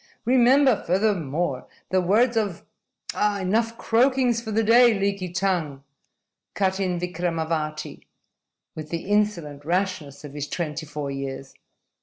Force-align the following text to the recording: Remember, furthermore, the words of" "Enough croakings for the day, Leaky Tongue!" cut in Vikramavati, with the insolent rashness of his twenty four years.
Remember, 0.25 0.83
furthermore, 0.87 1.67
the 1.89 2.01
words 2.01 2.35
of" 2.35 2.65
"Enough 3.39 3.77
croakings 3.77 4.41
for 4.41 4.49
the 4.49 4.63
day, 4.63 4.97
Leaky 4.97 5.29
Tongue!" 5.31 5.83
cut 6.55 6.79
in 6.79 6.99
Vikramavati, 6.99 8.07
with 8.75 8.89
the 8.89 9.05
insolent 9.05 9.63
rashness 9.63 10.23
of 10.23 10.33
his 10.33 10.47
twenty 10.47 10.87
four 10.87 11.11
years. 11.11 11.53